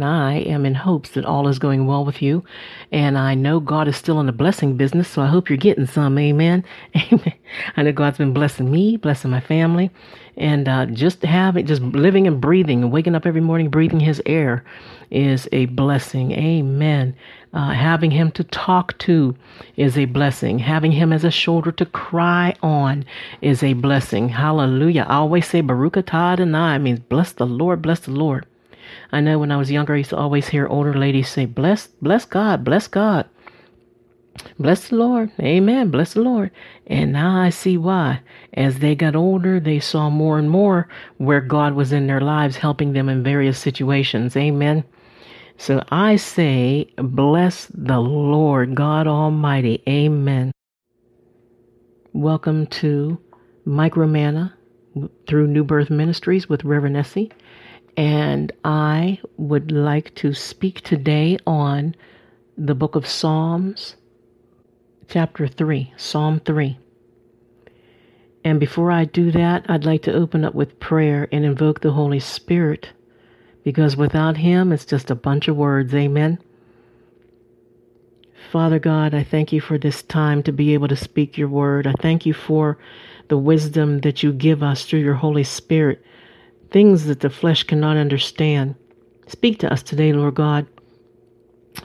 [0.00, 2.42] and I am in hopes that all is going well with you.
[2.90, 5.84] And I know God is still in the blessing business, so I hope you're getting
[5.84, 6.18] some.
[6.18, 6.64] Amen.
[6.96, 7.34] Amen.
[7.76, 9.90] I know God's been blessing me, blessing my family,
[10.38, 14.22] and uh, just having, just living and breathing and waking up every morning, breathing His
[14.24, 14.64] air
[15.10, 16.32] is a blessing.
[16.32, 17.14] Amen.
[17.52, 19.36] Uh, having Him to talk to
[19.76, 20.60] is a blessing.
[20.60, 23.04] Having Him as a shoulder to cry on
[23.42, 24.30] is a blessing.
[24.30, 25.04] Hallelujah.
[25.06, 28.46] I always say Baruch atah Adonai means bless the Lord, bless the Lord.
[29.12, 31.86] I know when I was younger, I used to always hear older ladies say, Bless,
[31.86, 33.28] bless God, bless God.
[34.58, 35.30] Bless the Lord.
[35.40, 35.90] Amen.
[35.90, 36.50] Bless the Lord.
[36.86, 38.20] And now I see why.
[38.54, 42.56] As they got older, they saw more and more where God was in their lives,
[42.56, 44.36] helping them in various situations.
[44.36, 44.84] Amen.
[45.58, 49.82] So I say, bless the Lord God Almighty.
[49.88, 50.52] Amen.
[52.12, 53.20] Welcome to
[53.66, 54.52] Micromana
[55.26, 57.30] through New Birth Ministries with Reverend Essie.
[57.96, 61.94] And I would like to speak today on
[62.56, 63.96] the book of Psalms,
[65.08, 66.78] chapter 3, Psalm 3.
[68.44, 71.92] And before I do that, I'd like to open up with prayer and invoke the
[71.92, 72.90] Holy Spirit
[73.64, 75.94] because without Him, it's just a bunch of words.
[75.94, 76.38] Amen.
[78.50, 81.86] Father God, I thank you for this time to be able to speak your word.
[81.86, 82.78] I thank you for
[83.28, 86.02] the wisdom that you give us through your Holy Spirit
[86.70, 88.74] things that the flesh cannot understand.
[89.26, 90.66] Speak to us today, Lord God.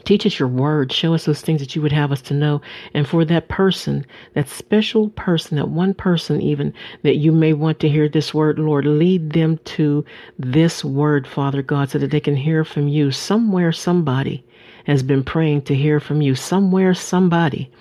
[0.03, 0.91] Teach us your word.
[0.91, 2.61] Show us those things that you would have us to know.
[2.93, 7.79] And for that person, that special person, that one person even that you may want
[7.79, 10.03] to hear this word, Lord, lead them to
[10.39, 13.11] this word, Father God, so that they can hear from you.
[13.11, 14.43] Somewhere, somebody
[14.85, 16.35] has been praying to hear from you.
[16.35, 17.71] Somewhere, somebody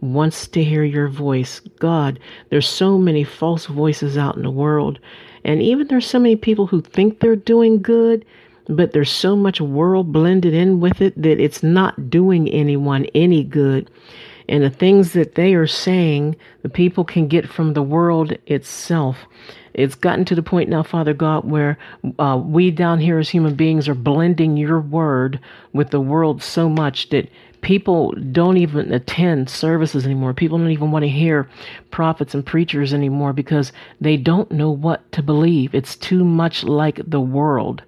[0.00, 1.60] wants to hear your voice.
[1.78, 2.18] God,
[2.50, 4.98] there's so many false voices out in the world.
[5.44, 8.24] And even there's so many people who think they're doing good,
[8.66, 13.44] but there's so much world blended in with it that it's not doing anyone any
[13.44, 13.90] good.
[14.48, 19.18] And the things that they are saying, the people can get from the world itself.
[19.72, 21.78] It's gotten to the point now, Father God, where
[22.18, 25.40] uh, we down here as human beings are blending your word
[25.72, 27.28] with the world so much that
[27.64, 30.34] people don't even attend services anymore.
[30.34, 31.48] People don't even want to hear
[31.90, 35.74] prophets and preachers anymore because they don't know what to believe.
[35.74, 37.82] It's too much like the world.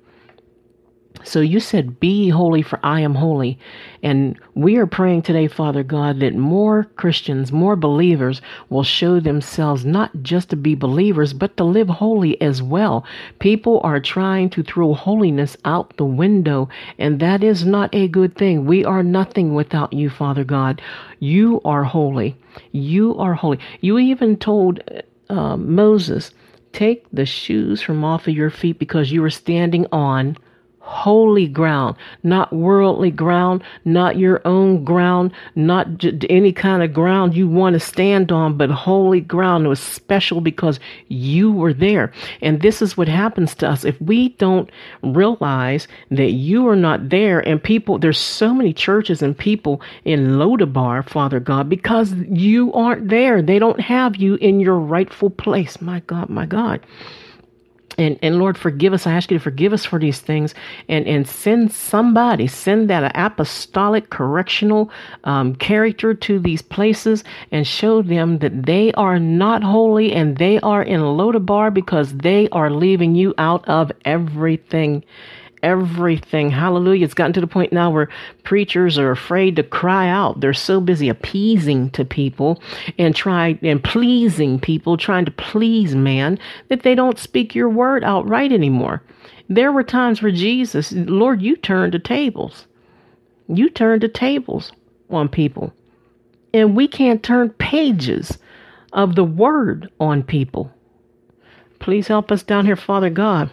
[1.27, 3.59] So you said, Be holy, for I am holy.
[4.01, 9.85] And we are praying today, Father God, that more Christians, more believers will show themselves
[9.85, 13.05] not just to be believers, but to live holy as well.
[13.41, 18.37] People are trying to throw holiness out the window, and that is not a good
[18.37, 18.65] thing.
[18.65, 20.81] We are nothing without you, Father God.
[21.19, 22.37] You are holy.
[22.71, 23.59] You are holy.
[23.81, 24.81] You even told
[25.29, 26.31] uh, Moses,
[26.73, 30.37] Take the shoes from off of your feet because you are standing on
[30.87, 35.87] holy ground, not worldly ground, not your own ground, not
[36.31, 39.67] any kind of ground you want to stand on, but holy ground.
[39.67, 42.13] It was special because you were there.
[42.41, 44.71] And this is what happens to us if we don't
[45.03, 47.41] realize that you are not there.
[47.41, 53.09] And people, there's so many churches and people in Lodabar, Father God, because you aren't
[53.09, 53.43] there.
[53.43, 55.81] They don't have you in your rightful place.
[55.81, 56.81] My God, my God.
[57.99, 59.07] And, and Lord, forgive us.
[59.07, 60.55] I ask you to forgive us for these things
[60.89, 64.91] and, and send somebody, send that apostolic correctional
[65.25, 70.61] um, character to these places and show them that they are not holy and they
[70.61, 75.03] are in a Lodabar because they are leaving you out of everything
[75.67, 76.49] everything.
[76.49, 77.05] Hallelujah.
[77.05, 78.09] It's gotten to the point now where
[78.45, 80.41] preachers are afraid to cry out.
[80.41, 82.63] They're so busy appeasing to people
[82.99, 86.39] and trying and pleasing people, trying to please man,
[86.69, 89.03] that they don't speak your word outright anymore.
[89.49, 92.67] There were times where Jesus, Lord, you turned the tables.
[93.49, 94.71] You turned the tables
[95.11, 95.73] on people.
[96.55, 98.39] And we can't turn pages
[98.93, 100.71] of the word on people.
[101.81, 103.51] Please help us down here, Father God.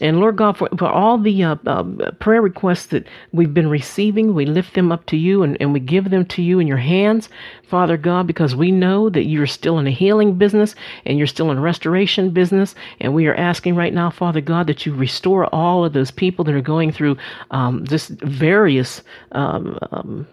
[0.00, 4.34] And Lord God, for, for all the uh, uh, prayer requests that we've been receiving,
[4.34, 6.76] we lift them up to you and, and we give them to you in your
[6.78, 7.28] hands,
[7.64, 10.74] Father God, because we know that you're still in a healing business
[11.04, 12.74] and you're still in a restoration business.
[13.00, 16.44] And we are asking right now, Father God, that you restore all of those people
[16.44, 17.16] that are going through
[17.50, 19.02] um, this various
[19.32, 20.26] um, um,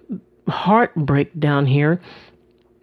[0.48, 2.00] heartbreak down here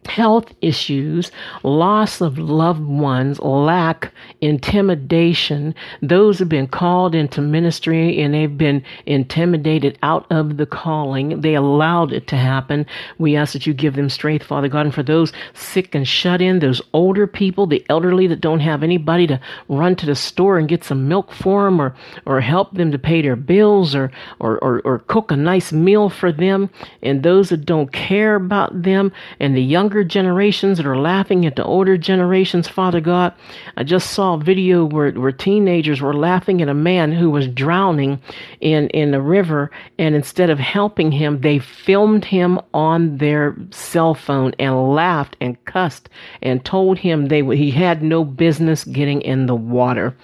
[0.06, 1.31] health issues,
[1.62, 5.75] loss of loved ones, lack, intimidation.
[6.00, 11.40] Those have been called into ministry and they've been intimidated out of the calling.
[11.40, 12.87] They allowed it to happen.
[13.19, 14.87] We ask that you give them strength, Father God.
[14.87, 18.82] And for those sick and shut in, those older people, the elderly that don't have
[18.82, 21.94] anybody to run to the store and get some milk for them or,
[22.26, 24.10] or help them to pay their bills or,
[24.40, 26.70] or, or, or cook a nice meal for them.
[27.02, 31.44] And those that don't care about them and the younger younger generations that are laughing
[31.44, 33.34] at the older generations, Father God.
[33.76, 37.46] I just saw a video where, where teenagers were laughing at a man who was
[37.46, 38.18] drowning
[38.62, 44.14] in, in the river, and instead of helping him, they filmed him on their cell
[44.14, 46.08] phone and laughed and cussed
[46.40, 50.16] and told him they he had no business getting in the water.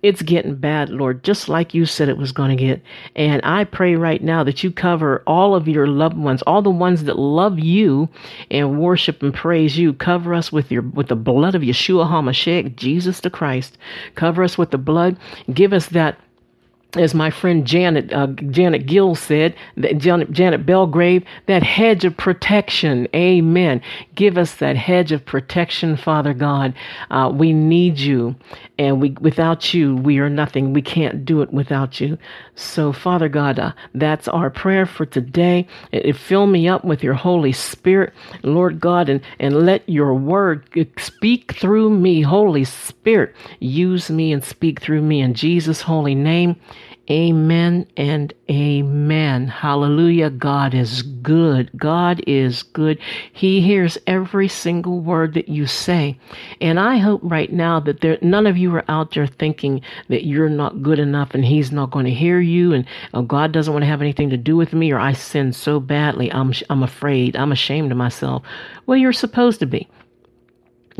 [0.00, 2.82] It's getting bad, Lord, just like you said it was going to get.
[3.16, 6.70] And I pray right now that you cover all of your loved ones, all the
[6.70, 8.08] ones that love you
[8.48, 9.92] and worship and praise you.
[9.92, 13.76] Cover us with your with the blood of Yeshua HaMashiach, Jesus the Christ.
[14.14, 15.16] Cover us with the blood.
[15.52, 16.16] Give us that
[16.96, 19.54] as my friend Janet uh, Janet Gill said,
[19.98, 23.06] Janet, Janet Belgrave, that hedge of protection.
[23.14, 23.82] Amen.
[24.14, 26.72] Give us that hedge of protection, Father God.
[27.10, 28.34] Uh, we need you,
[28.78, 30.72] and we without you we are nothing.
[30.72, 32.16] We can't do it without you.
[32.54, 35.68] So, Father God, uh, that's our prayer for today.
[35.92, 40.14] It, it fill me up with your Holy Spirit, Lord God, and and let your
[40.14, 40.66] word
[40.98, 43.34] speak through me, Holy Spirit.
[43.60, 46.56] Use me and speak through me in Jesus' holy name.
[47.10, 49.48] Amen and amen.
[49.48, 50.28] Hallelujah.
[50.28, 51.70] God is good.
[51.74, 52.98] God is good.
[53.32, 56.18] He hears every single word that you say.
[56.60, 60.26] And I hope right now that there, none of you are out there thinking that
[60.26, 63.72] you're not good enough and he's not going to hear you and oh, God doesn't
[63.72, 66.30] want to have anything to do with me or I sin so badly.
[66.30, 67.36] I'm, I'm afraid.
[67.36, 68.42] I'm ashamed of myself.
[68.84, 69.88] Well, you're supposed to be.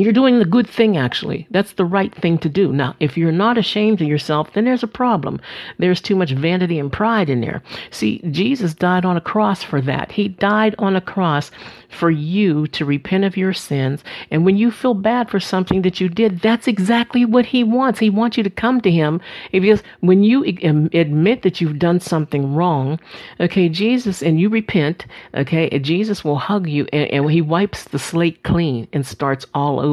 [0.00, 1.48] You're doing the good thing, actually.
[1.50, 2.72] That's the right thing to do.
[2.72, 5.40] Now, if you're not ashamed of yourself, then there's a problem.
[5.78, 7.64] There's too much vanity and pride in there.
[7.90, 10.12] See, Jesus died on a cross for that.
[10.12, 11.50] He died on a cross
[11.88, 14.04] for you to repent of your sins.
[14.30, 17.98] And when you feel bad for something that you did, that's exactly what He wants.
[17.98, 19.20] He wants you to come to Him
[19.50, 23.00] because when you admit that you've done something wrong,
[23.40, 27.98] okay, Jesus, and you repent, okay, Jesus will hug you and, and He wipes the
[27.98, 29.87] slate clean and starts all over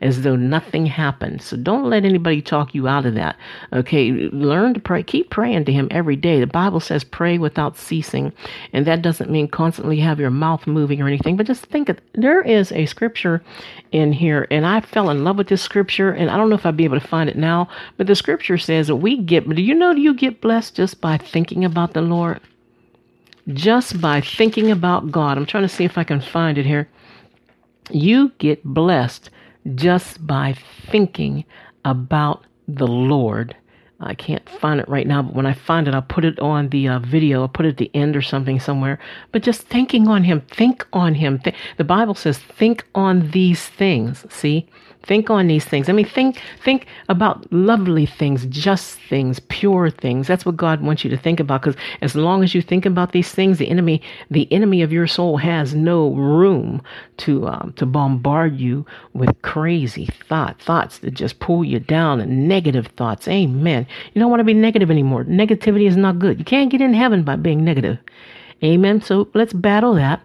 [0.00, 1.42] as though nothing happened.
[1.42, 3.36] So don't let anybody talk you out of that.
[3.72, 5.02] Okay, learn to pray.
[5.02, 6.40] Keep praying to Him every day.
[6.40, 8.32] The Bible says pray without ceasing,
[8.72, 12.42] and that doesn't mean constantly have your mouth moving or anything but just think there
[12.42, 13.42] is a scripture
[13.92, 16.66] in here, and I fell in love with this scripture, and I don't know if
[16.66, 19.62] I'd be able to find it now, but the scripture says that we get, do
[19.62, 22.40] you know you get blessed just by thinking about the Lord?
[23.48, 25.38] Just by thinking about God.
[25.38, 26.88] I'm trying to see if I can find it here.
[27.90, 29.30] You get blessed
[29.74, 30.56] just by
[30.90, 31.44] thinking
[31.84, 33.56] about the Lord.
[34.00, 36.68] I can't find it right now, but when I find it, I'll put it on
[36.68, 37.42] the uh, video.
[37.42, 38.98] I'll put it at the end or something somewhere.
[39.32, 41.38] But just thinking on Him, think on Him.
[41.38, 44.26] Th- the Bible says, think on these things.
[44.28, 44.68] See?
[45.06, 45.88] Think on these things.
[45.88, 50.26] I mean, think think about lovely things, just things, pure things.
[50.26, 51.62] That's what God wants you to think about.
[51.62, 55.06] Because as long as you think about these things, the enemy, the enemy of your
[55.06, 56.82] soul, has no room
[57.18, 62.48] to um, to bombard you with crazy thought thoughts that just pull you down and
[62.48, 63.28] negative thoughts.
[63.28, 63.86] Amen.
[64.12, 65.24] You don't want to be negative anymore.
[65.24, 66.38] Negativity is not good.
[66.38, 67.98] You can't get in heaven by being negative.
[68.64, 69.02] Amen.
[69.02, 70.20] So let's battle that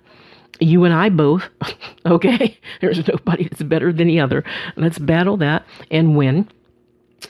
[0.62, 1.50] you and I both,
[2.06, 2.58] okay?
[2.80, 4.44] There's nobody that's better than the other.
[4.78, 6.48] Let's battle that and win.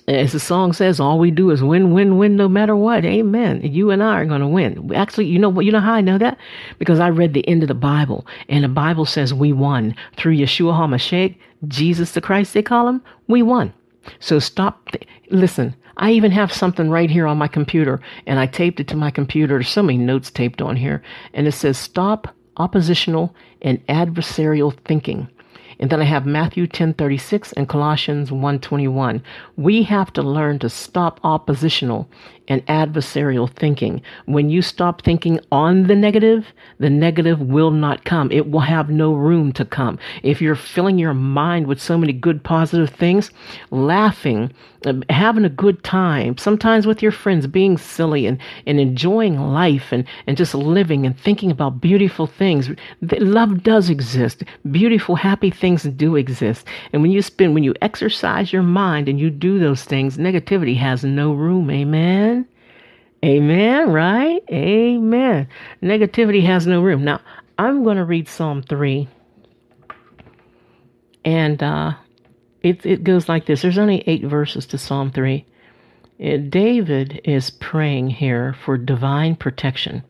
[0.07, 3.03] As the song says, all we do is win, win, win, no matter what.
[3.03, 3.61] Amen.
[3.61, 4.93] You and I are going to win.
[4.95, 5.65] Actually, you know what?
[5.65, 6.37] You know how I know that?
[6.79, 10.37] Because I read the end of the Bible, and the Bible says we won through
[10.37, 11.35] Yeshua HaMashiach,
[11.67, 12.53] Jesus the Christ.
[12.53, 13.01] They call him.
[13.27, 13.73] We won.
[14.19, 14.91] So stop.
[14.91, 15.75] Th- listen.
[15.97, 19.11] I even have something right here on my computer, and I taped it to my
[19.11, 19.55] computer.
[19.55, 25.27] There's so many notes taped on here, and it says stop oppositional, and adversarial thinking.
[25.79, 29.23] And then I have Matthew 10:36 and Colossians 1:21.
[29.57, 32.07] We have to learn to stop oppositional
[32.51, 34.01] and adversarial thinking.
[34.25, 36.47] When you stop thinking on the negative,
[36.79, 38.29] the negative will not come.
[38.29, 39.97] It will have no room to come.
[40.21, 43.31] If you're filling your mind with so many good, positive things,
[43.69, 44.51] laughing,
[44.85, 49.93] um, having a good time, sometimes with your friends, being silly and, and enjoying life
[49.93, 52.69] and, and just living and thinking about beautiful things.
[53.01, 54.43] Love does exist.
[54.69, 56.67] Beautiful, happy things do exist.
[56.91, 60.75] And when you spend, when you exercise your mind and you do those things, negativity
[60.77, 61.71] has no room.
[61.71, 62.40] Amen.
[63.23, 64.41] Amen, right?
[64.51, 65.47] Amen.
[65.81, 67.03] Negativity has no room.
[67.03, 67.21] Now,
[67.59, 69.07] I'm going to read Psalm 3.
[71.23, 71.93] And uh,
[72.63, 75.45] it, it goes like this there's only eight verses to Psalm 3.
[76.23, 80.03] Uh, David is praying here for divine protection.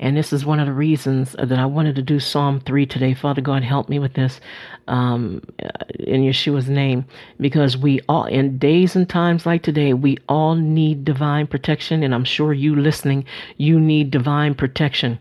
[0.00, 3.14] And this is one of the reasons that I wanted to do Psalm 3 today.
[3.14, 4.40] Father God, help me with this
[4.88, 5.42] um,
[5.98, 7.04] in Yeshua's name.
[7.40, 12.02] Because we all, in days and times like today, we all need divine protection.
[12.02, 13.24] And I'm sure you listening,
[13.56, 15.18] you need divine protection.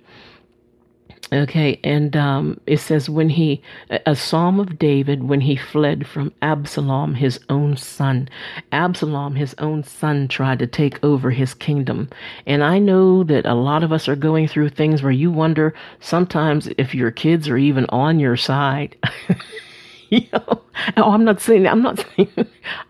[1.33, 6.31] Okay, and um, it says when he, a psalm of David, when he fled from
[6.43, 8.29] Absalom, his own son.
[8.71, 12.09] Absalom, his own son, tried to take over his kingdom.
[12.45, 15.73] And I know that a lot of us are going through things where you wonder
[15.99, 18.95] sometimes if your kids are even on your side.
[20.09, 20.61] you know,
[20.97, 22.29] oh, I'm not saying I'm not saying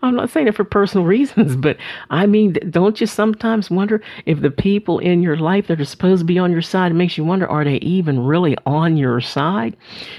[0.02, 1.76] I'm not saying it for personal reasons, but
[2.10, 6.20] I mean, don't you sometimes wonder if the people in your life that are supposed
[6.20, 9.20] to be on your side, it makes you wonder, are they even really on your
[9.20, 9.76] side?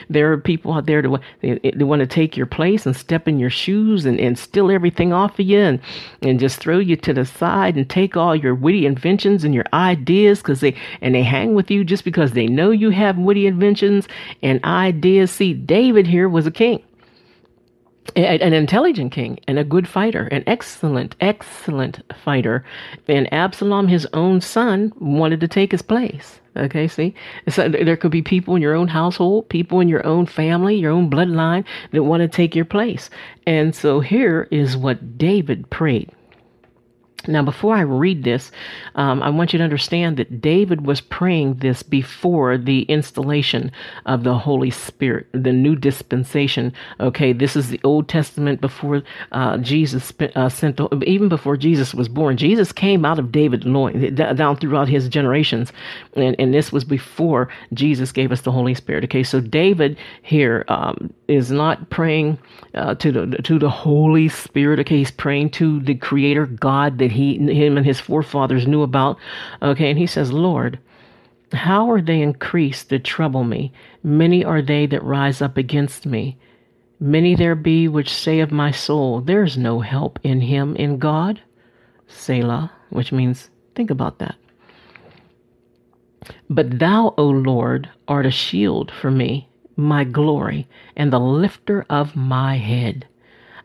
[0.09, 3.27] There are people out there that they, they want to take your place and step
[3.27, 5.79] in your shoes and, and steal everything off of you and,
[6.21, 9.65] and just throw you to the side and take all your witty inventions and your
[9.73, 13.47] ideas because they and they hang with you just because they know you have witty
[13.47, 14.07] inventions
[14.41, 15.31] and ideas.
[15.31, 16.83] See, David here was a king
[18.15, 22.63] an intelligent king and a good fighter, an excellent, excellent fighter.
[23.07, 26.39] And Absalom, his own son, wanted to take his place.
[26.55, 27.13] Okay, see?
[27.47, 30.91] So there could be people in your own household, people in your own family, your
[30.91, 33.11] own bloodline that want to take your place.
[33.45, 36.11] And so here is what David prayed.
[37.27, 38.51] Now, before I read this,
[38.95, 43.71] um, I want you to understand that David was praying this before the installation
[44.05, 46.73] of the Holy Spirit, the new dispensation.
[46.99, 52.07] Okay, this is the Old Testament before uh, Jesus uh, sent, even before Jesus was
[52.07, 52.37] born.
[52.37, 55.71] Jesus came out of David's loin, down throughout his generations,
[56.15, 59.03] and, and this was before Jesus gave us the Holy Spirit.
[59.05, 62.37] Okay, so David here um, is not praying
[62.73, 64.79] uh, to the to the Holy Spirit.
[64.79, 69.17] Okay, he's praying to the Creator God that he him and his forefathers knew about.
[69.61, 70.79] Okay, and he says, Lord,
[71.51, 73.71] how are they increased that trouble me?
[74.03, 76.37] Many are they that rise up against me.
[76.99, 80.97] Many there be which say of my soul, There is no help in him in
[80.97, 81.41] God.
[82.07, 84.35] Selah, which means think about that.
[86.49, 92.15] But thou, O Lord, art a shield for me, my glory, and the lifter of
[92.15, 93.07] my head.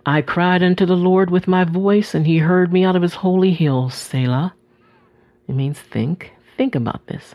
[0.04, 3.14] I cried unto the Lord with my voice, and he heard me out of his
[3.14, 4.54] holy hill, Selah.
[5.48, 6.32] It means think.
[6.56, 7.34] Think about this.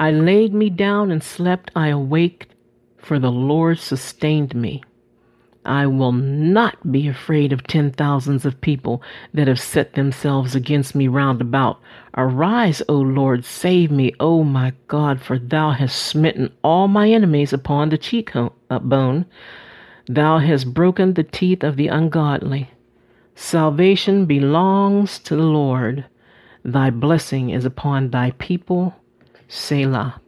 [0.00, 1.70] I laid me down and slept.
[1.76, 2.54] I awaked,
[2.98, 4.82] for the Lord sustained me.
[5.64, 9.02] I will not be afraid of ten thousands of people
[9.34, 11.80] that have set themselves against me round about.
[12.16, 17.52] Arise, O Lord, save me, O my God, for thou hast smitten all my enemies
[17.52, 18.50] upon the cheekbone.
[18.70, 19.24] Uh,
[20.12, 22.68] Thou hast broken the teeth of the ungodly.
[23.36, 26.04] Salvation belongs to the Lord.
[26.64, 28.96] Thy blessing is upon thy people.
[29.46, 30.20] Selah.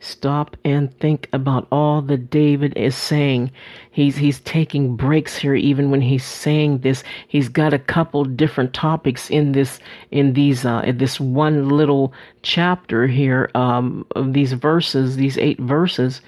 [0.00, 3.50] Stop and think about all that David is saying.
[3.90, 7.04] He's he's taking breaks here even when he's saying this.
[7.28, 12.14] He's got a couple different topics in this in these uh, in this one little
[12.40, 16.22] chapter here um, of these verses, these eight verses.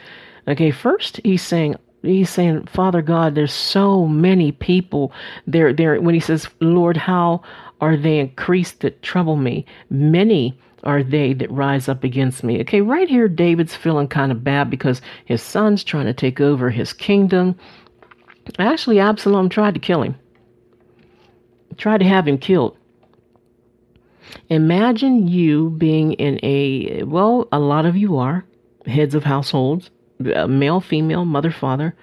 [0.47, 5.13] Okay, first he's saying he's saying, Father God, there's so many people
[5.47, 5.73] there.
[5.73, 7.43] There, when he says, Lord, how
[7.81, 9.67] are they increased that trouble me?
[9.91, 12.61] Many are they that rise up against me.
[12.61, 16.71] Okay, right here, David's feeling kind of bad because his son's trying to take over
[16.71, 17.57] his kingdom.
[18.59, 20.15] Actually, Absalom tried to kill him,
[21.77, 22.77] tried to have him killed.
[24.51, 28.45] Imagine you being in a, well, a lot of you are
[28.87, 29.91] heads of households
[30.35, 31.95] uh, male, female, mother, father,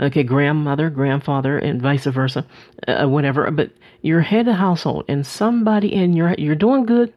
[0.00, 2.46] okay, grandmother, grandfather, and vice versa,
[2.86, 3.50] uh, whatever.
[3.50, 3.70] But
[4.02, 7.12] you're head of household, and somebody in your you're doing good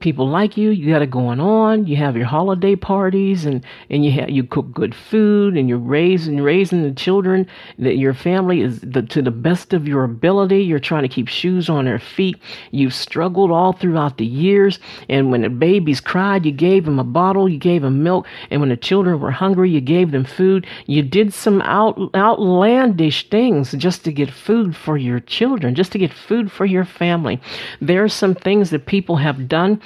[0.00, 0.70] people like you.
[0.70, 1.86] You got it going on.
[1.86, 5.78] You have your holiday parties, and and you have you cook good food, and you're
[5.78, 7.46] raising raising the children.
[7.78, 10.62] That your family is the, to the best of your ability.
[10.62, 12.36] You're trying to keep shoes on their feet.
[12.70, 17.04] You've struggled all throughout the years, and when the babies cried, you gave them a
[17.04, 20.66] bottle, you gave them milk, and when the children were hungry, you gave them food.
[20.86, 25.98] You did some out outlandish things just to get food for your children, just to
[25.98, 27.40] get food for your family.
[27.80, 29.80] There are some things that people have done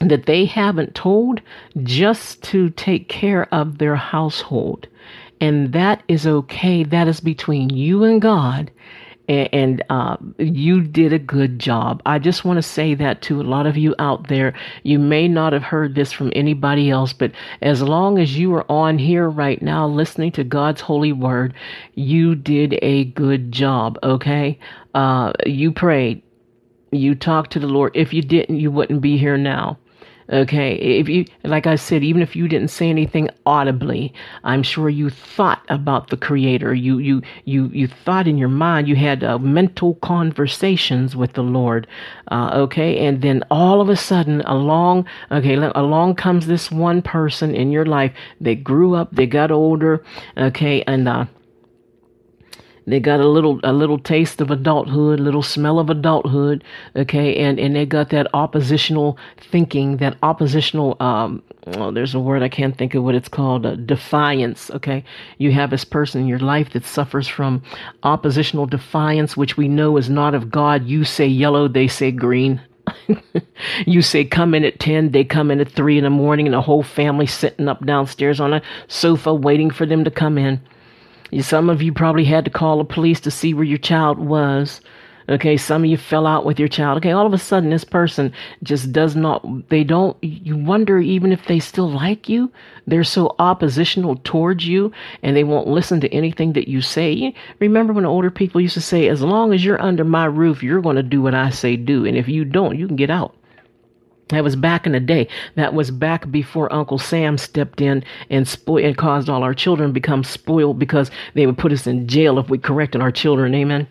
[0.00, 1.40] that they haven't told
[1.82, 4.86] just to take care of their household.
[5.40, 6.84] And that is okay.
[6.84, 8.70] That is between you and God.
[9.28, 12.02] and, uh, you did a good job.
[12.06, 14.54] I just want to say that to a lot of you out there.
[14.84, 18.64] You may not have heard this from anybody else, but as long as you are
[18.70, 21.52] on here right now listening to God's holy word,
[21.94, 24.58] you did a good job, okay?
[24.94, 26.22] Uh, you prayed,
[26.90, 27.92] you talked to the Lord.
[27.94, 29.78] If you didn't, you wouldn't be here now.
[30.30, 34.12] Okay, if you, like I said, even if you didn't say anything audibly,
[34.44, 36.74] I'm sure you thought about the Creator.
[36.74, 38.88] You, you, you, you thought in your mind.
[38.88, 41.86] You had uh, mental conversations with the Lord.
[42.30, 47.54] Uh, okay, and then all of a sudden, along, okay, along comes this one person
[47.54, 48.12] in your life.
[48.38, 50.04] They grew up, they got older.
[50.36, 51.24] Okay, and uh,
[52.92, 56.64] they got a little a little taste of adulthood, little smell of adulthood,
[56.96, 59.18] okay, and and they got that oppositional
[59.50, 61.42] thinking, that oppositional um
[61.76, 65.04] oh, there's a word I can't think of what it's called, uh, defiance, okay?
[65.38, 67.62] You have this person in your life that suffers from
[68.02, 70.86] oppositional defiance, which we know is not of God.
[70.86, 72.60] You say yellow, they say green.
[73.86, 76.54] you say come in at 10 they come in at 3 in the morning and
[76.54, 80.58] the whole family sitting up downstairs on a sofa waiting for them to come in
[81.40, 84.80] some of you probably had to call the police to see where your child was.
[85.30, 86.96] Okay, some of you fell out with your child.
[86.98, 88.32] Okay, all of a sudden this person
[88.62, 92.50] just does not, they don't, you wonder even if they still like you.
[92.86, 94.90] They're so oppositional towards you
[95.22, 97.34] and they won't listen to anything that you say.
[97.58, 100.80] Remember when older people used to say, as long as you're under my roof, you're
[100.80, 102.06] going to do what I say do.
[102.06, 103.34] And if you don't, you can get out.
[104.28, 105.26] That was back in the day.
[105.54, 110.22] That was back before Uncle Sam stepped in and and caused all our children become
[110.22, 113.54] spoiled because they would put us in jail if we corrected our children.
[113.54, 113.86] Amen.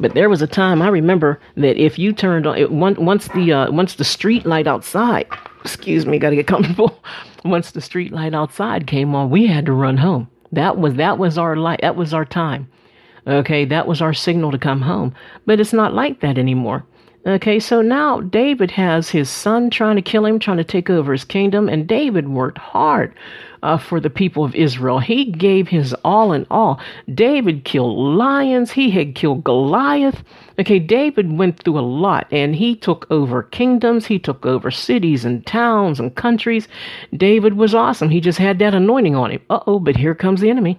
[0.00, 3.52] But there was a time I remember that if you turned on it, once the
[3.52, 5.26] uh, once the street light outside,
[5.64, 7.02] excuse me, got to get comfortable.
[7.44, 10.28] once the street light outside came on, we had to run home.
[10.52, 11.80] That was that was our light.
[11.82, 12.68] That was our time.
[13.26, 15.14] Okay, that was our signal to come home.
[15.46, 16.84] But it's not like that anymore.
[17.26, 21.10] Okay, so now David has his son trying to kill him, trying to take over
[21.10, 23.14] his kingdom, and David worked hard
[23.62, 24.98] uh, for the people of Israel.
[24.98, 26.78] He gave his all in all.
[27.14, 30.22] David killed lions, he had killed Goliath.
[30.58, 35.24] Okay, David went through a lot and he took over kingdoms, he took over cities
[35.24, 36.68] and towns and countries.
[37.16, 38.10] David was awesome.
[38.10, 39.40] He just had that anointing on him.
[39.48, 40.78] Uh oh, but here comes the enemy.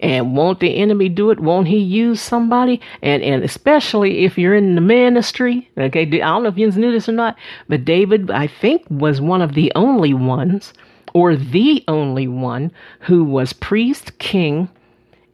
[0.00, 1.40] And won't the enemy do it?
[1.40, 2.80] Won't he use somebody?
[3.02, 6.02] And and especially if you're in the ministry, okay.
[6.02, 7.36] I don't know if you knew this or not,
[7.68, 10.72] but David, I think, was one of the only ones,
[11.14, 14.68] or the only one, who was priest, king,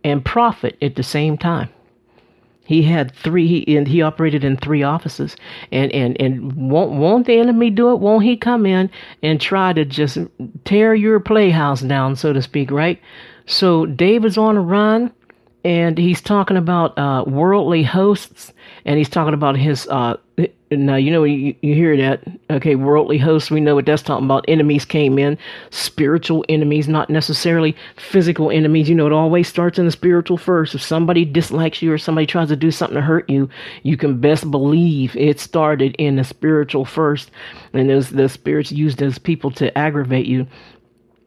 [0.05, 1.69] and prophet at the same time.
[2.67, 5.37] He had three, he, and he operated in three offices.
[5.71, 8.01] And, and, and won't, won't the enemy do it?
[8.01, 8.91] Won't he come in
[9.23, 10.19] and try to just
[10.65, 13.01] tear your playhouse down, so to speak, right?
[13.47, 15.13] So David's on a run
[15.65, 18.53] and he's talking about uh, worldly hosts
[18.85, 20.17] and he's talking about his uh,
[20.71, 22.23] now you know you, you hear that.
[22.51, 24.45] Okay worldly hosts we know what that's talking about.
[24.49, 25.39] Enemies came in
[25.71, 28.89] spiritual enemies not necessarily physical enemies.
[28.89, 30.75] You know it always starts in the spiritual first.
[30.75, 33.49] If somebody dislikes you or somebody tries to do something to hurt you
[33.83, 37.31] you can best believe it started in the spiritual first.
[37.73, 40.47] And those the spirits used as people to aggravate you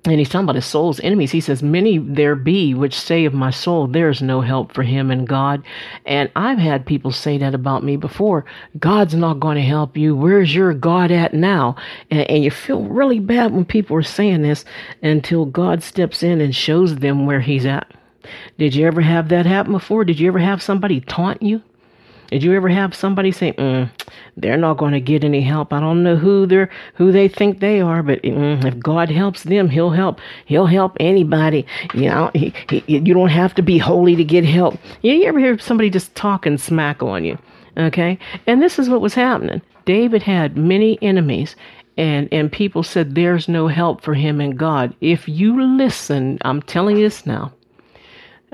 [0.06, 1.32] and he's talking about his soul's enemies.
[1.32, 4.84] He says, Many there be which say of my soul, there is no help for
[4.84, 5.62] him in God.
[6.06, 8.46] And I've had people say that about me before.
[8.80, 10.16] God's not going to help you.
[10.16, 11.76] Where's your God at now?
[12.10, 14.64] And, and you feel really bad when people are saying this
[15.04, 17.92] until God steps in and shows them where he's at.
[18.58, 20.06] Did you ever have that happen before?
[20.06, 21.62] Did you ever have somebody taunt you?
[22.32, 23.90] Did you ever have somebody say, mm,
[24.38, 25.74] "They're not going to get any help"?
[25.74, 29.44] I don't know who they're, who they think they are, but mm, if God helps
[29.44, 30.22] them, He'll help.
[30.46, 31.66] He'll help anybody.
[31.94, 34.78] You know, he, he, you don't have to be holy to get help.
[35.02, 37.38] You ever hear somebody just talking smack on you?
[37.78, 39.62] Okay, and this is what was happening.
[39.86, 41.56] David had many enemies,
[41.98, 44.94] and and people said there's no help for him in God.
[45.02, 47.54] If you listen, I'm telling you this now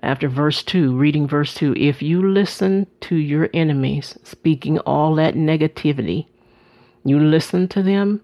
[0.05, 5.35] after verse 2, reading verse 2, if you listen to your enemies speaking all that
[5.35, 6.27] negativity,
[7.03, 8.21] you listen to them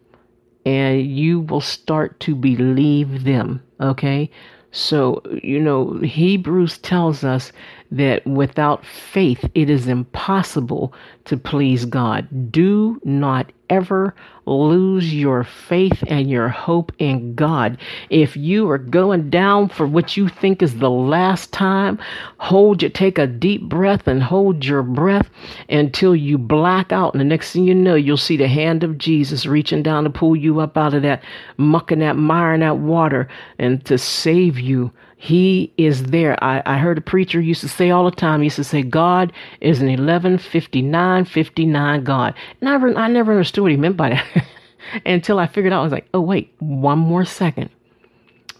[0.65, 3.61] and you will start to believe them.
[3.79, 4.29] Okay?
[4.71, 7.51] So, you know, Hebrews tells us
[7.91, 10.93] that without faith it is impossible
[11.25, 12.51] to please God.
[12.51, 14.13] Do not ever
[14.45, 17.77] lose your faith and your hope in God.
[18.09, 21.97] If you are going down for what you think is the last time,
[22.37, 25.29] hold your take a deep breath and hold your breath
[25.69, 27.13] until you black out.
[27.13, 30.09] And the next thing you know, you'll see the hand of Jesus reaching down to
[30.09, 31.23] pull you up out of that
[31.57, 36.43] muck and that mire and that water and to save you He is there.
[36.43, 38.81] I, I heard a preacher used to say all the time, he used to say,
[38.81, 42.33] God is an 1159 59 God.
[42.59, 44.47] And I, never, I never understood what he meant by that
[45.05, 47.69] until I figured out, I was like, oh, wait, one more second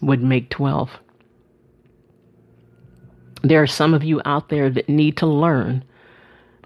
[0.02, 0.88] would make 12.
[3.42, 5.82] There are some of you out there that need to learn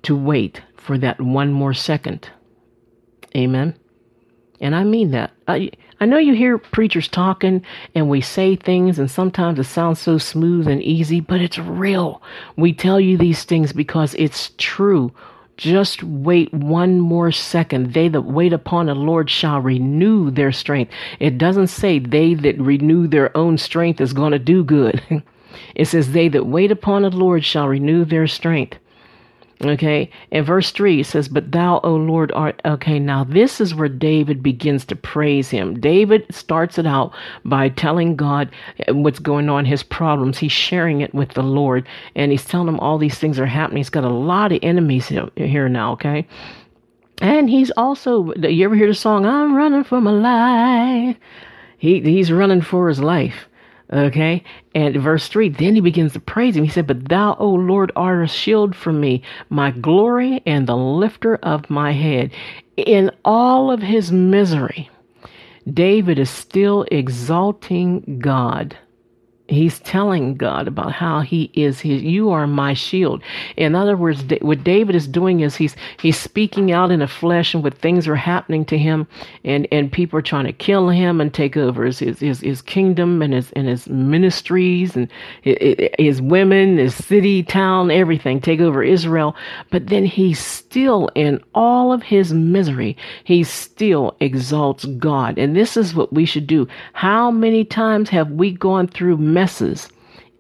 [0.03, 2.29] to wait for that one more second.
[3.35, 3.75] Amen.
[4.61, 5.33] And I mean that.
[5.49, 9.99] I, I know you hear preachers talking and we say things, and sometimes it sounds
[9.99, 12.21] so smooth and easy, but it's real.
[12.57, 15.13] We tell you these things because it's true.
[15.57, 17.95] Just wait one more second.
[17.95, 20.93] They that wait upon the Lord shall renew their strength.
[21.19, 25.01] It doesn't say they that renew their own strength is going to do good.
[25.75, 28.77] it says, They that wait upon the Lord shall renew their strength.
[29.65, 30.11] Okay.
[30.33, 32.61] and verse 3, it says, But thou, O Lord, art.
[32.67, 32.99] Okay.
[32.99, 35.81] Now, this is where David begins to praise him.
[35.81, 37.15] David starts it out
[37.45, 40.37] by telling God eh, what's going on, his problems.
[40.37, 43.79] He's sharing it with the Lord, and he's telling him all these things are happening.
[43.79, 45.93] He's got a lot of enemies here now.
[45.93, 46.27] Okay.
[47.23, 51.17] And he's also, you ever hear the song, I'm running for my life?
[51.79, 53.49] He, he's running for his life.
[53.93, 54.43] Okay.
[54.75, 56.65] And verse 3, then he begins to praise him.
[56.65, 60.77] He said, But thou, O Lord, art a shield for me, my glory and the
[60.77, 62.33] lifter of my head.
[62.77, 64.91] In all of his misery,
[65.73, 68.77] David is still exalting God
[69.49, 73.23] He's telling God about how he is his, you are my shield.
[73.57, 77.55] In other words, what David is doing is he's, he's speaking out in the flesh
[77.55, 79.07] and what things are happening to him
[79.45, 83.23] and, and people are trying to kill him and take over his, his, his, kingdom
[83.23, 85.09] and his, and his ministries and
[85.43, 89.37] his women, his city, town, everything, take over Israel.
[89.71, 95.39] But then he's still, in all of his misery, he still exalts God.
[95.39, 96.67] And this is what we should do.
[96.95, 99.91] How many times have we gone through messes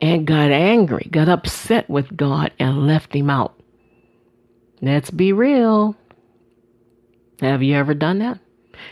[0.00, 3.60] and got angry, got upset with God, and left Him out.
[4.80, 5.94] Let's be real.
[7.40, 8.38] Have you ever done that?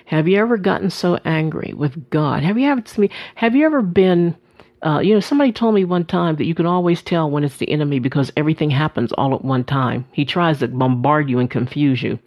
[0.04, 2.42] Have you ever gotten so angry with God?
[2.42, 2.82] Have you ever
[3.36, 4.36] have you ever been
[4.84, 7.56] uh, you know, somebody told me one time that you can always tell when it's
[7.56, 10.06] the enemy because everything happens all at one time.
[10.12, 12.18] He tries to bombard you and confuse you.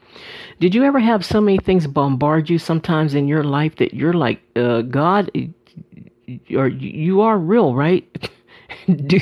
[0.60, 4.14] Did you ever have so many things bombard you sometimes in your life that you're
[4.14, 5.30] like, uh, God,
[6.56, 8.30] are you are real, right?
[9.06, 9.20] do,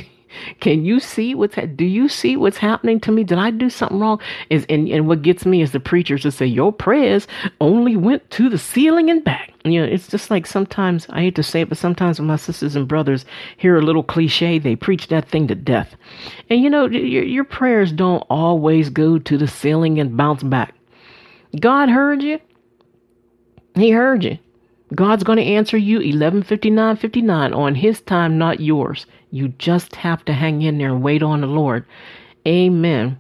[0.60, 3.24] can you see what's do you see what's happening to me?
[3.24, 4.20] Did I do something wrong?
[4.50, 7.28] Is and, and what gets me is the preachers to say your prayers
[7.62, 9.54] only went to the ceiling and back.
[9.64, 12.36] You know, it's just like sometimes I hate to say it, but sometimes when my
[12.36, 13.26] sisters and brothers
[13.58, 15.96] hear a little cliche, they preach that thing to death.
[16.50, 20.74] And you know, your, your prayers don't always go to the ceiling and bounce back.
[21.60, 22.40] God heard you.
[23.76, 24.38] He heard you.
[24.96, 29.06] God's going to answer you 11:59:59 on his time not yours.
[29.32, 31.86] You just have to hang in there and wait on the Lord.
[32.48, 33.18] Amen.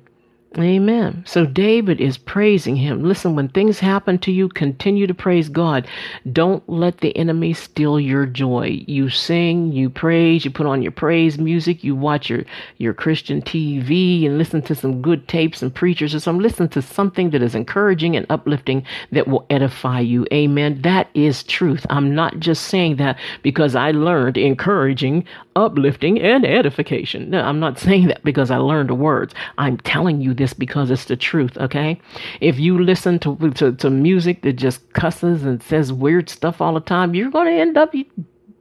[0.57, 1.23] Amen.
[1.27, 3.03] So David is praising him.
[3.03, 5.87] Listen, when things happen to you, continue to praise God.
[6.31, 8.83] Don't let the enemy steal your joy.
[8.87, 12.43] You sing, you praise, you put on your praise music, you watch your,
[12.77, 16.81] your Christian TV and listen to some good tapes and preachers or some listen to
[16.81, 20.25] something that is encouraging and uplifting that will edify you.
[20.31, 20.81] Amen.
[20.83, 21.85] That is truth.
[21.89, 27.29] I'm not just saying that because I learned encouraging, uplifting, and edification.
[27.29, 29.33] No, I'm not saying that because I learned the words.
[29.57, 31.99] I'm telling you this this because it's the truth, okay?
[32.39, 36.75] If you listen to, to, to music that just cusses and says weird stuff all
[36.75, 38.05] the time, you're going to end up, you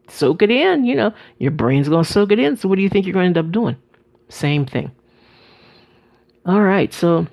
[0.09, 2.57] soak it in, you know, your brain's going to soak it in.
[2.57, 3.77] So what do you think you're going to end up doing?
[4.31, 4.91] Same thing.
[6.47, 7.27] All right, so,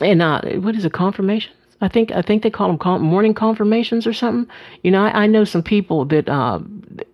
[0.00, 1.52] and uh, what is it, confirmation?
[1.82, 4.48] I think I think they call them morning confirmations or something.
[4.82, 6.60] You know, I, I know some people that uh,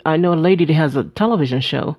[0.05, 1.97] I know a lady that has a television show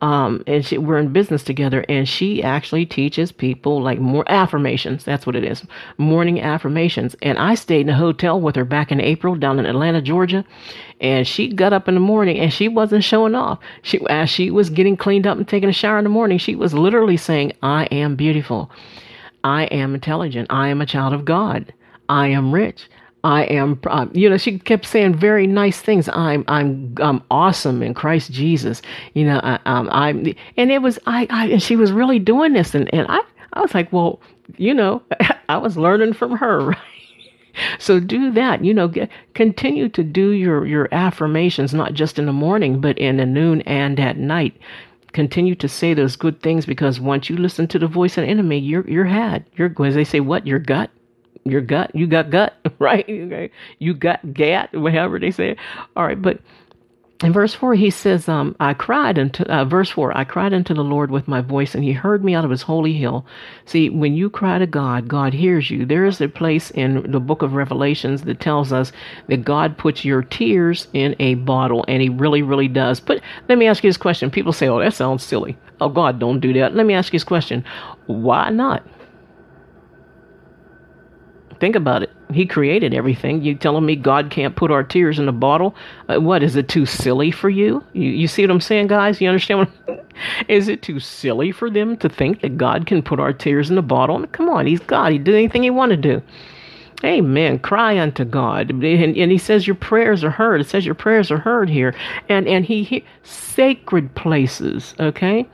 [0.00, 5.04] um, and she, we're in business together, and she actually teaches people like more affirmations.
[5.04, 5.64] That's what it is,
[5.98, 7.14] morning affirmations.
[7.20, 10.44] And I stayed in a hotel with her back in April down in Atlanta, Georgia,
[11.00, 13.58] and she got up in the morning and she wasn't showing off.
[13.82, 16.56] She, as she was getting cleaned up and taking a shower in the morning, she
[16.56, 18.70] was literally saying, "I am beautiful,
[19.44, 21.74] I am intelligent, I am a child of God,
[22.08, 22.88] I am rich."
[23.22, 26.08] I am, uh, you know, she kept saying very nice things.
[26.08, 28.80] I'm, I'm, I'm awesome in Christ Jesus.
[29.14, 32.54] You know, I, um, I'm, and it was, I, I, and she was really doing
[32.54, 33.20] this, and and I,
[33.52, 34.20] I was like, well,
[34.56, 35.02] you know,
[35.48, 36.78] I was learning from her, right?
[37.78, 38.64] So do that.
[38.64, 42.98] You know, get, continue to do your your affirmations, not just in the morning, but
[42.98, 44.56] in the noon and at night.
[45.12, 48.30] Continue to say those good things because once you listen to the voice of the
[48.30, 49.44] enemy, you're you're had.
[49.56, 50.90] You're as they say, what your gut
[51.44, 51.94] your gut.
[51.94, 53.04] You got gut, right?
[53.04, 53.50] Okay.
[53.78, 55.56] You got gat, whatever they say.
[55.96, 56.40] All right, but
[57.22, 60.72] in verse 4 he says um, i cried unto uh, verse 4 i cried unto
[60.72, 63.26] the lord with my voice and he heard me out of his holy hill
[63.66, 67.20] see when you cry to god god hears you there is a place in the
[67.20, 68.92] book of revelations that tells us
[69.28, 73.58] that god puts your tears in a bottle and he really really does but let
[73.58, 76.52] me ask you this question people say oh that sounds silly oh god don't do
[76.52, 77.62] that let me ask you this question
[78.06, 78.82] why not
[81.60, 82.10] Think about it.
[82.32, 83.42] He created everything.
[83.42, 85.74] You telling me God can't put our tears in a bottle?
[86.08, 87.84] Uh, what is it too silly for you?
[87.92, 88.08] you?
[88.08, 89.20] You see what I'm saying, guys?
[89.20, 90.06] You understand what?
[90.48, 93.76] is it too silly for them to think that God can put our tears in
[93.76, 94.26] a bottle?
[94.28, 95.12] Come on, He's God.
[95.12, 96.22] He did anything He want to do.
[97.04, 97.58] Amen.
[97.58, 98.70] Cry unto God.
[98.70, 100.60] And, and, he says your prayers are heard.
[100.60, 101.94] It says your prayers are heard here.
[102.28, 105.46] And and he, he sacred places, okay?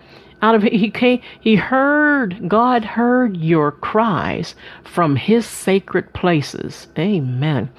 [0.43, 6.89] Out of it he came, he heard God heard your cries from his sacred places.
[6.99, 7.71] Amen.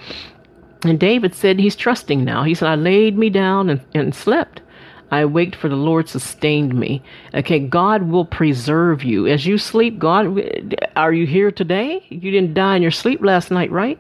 [0.84, 2.43] And David said he's trusting now.
[2.43, 4.62] He said, I laid me down and, and slept.
[5.10, 7.02] I waked for the Lord sustained me.
[7.34, 9.26] Okay, God will preserve you.
[9.26, 12.06] As you sleep, God, are you here today?
[12.10, 13.98] You didn't die in your sleep last night, right?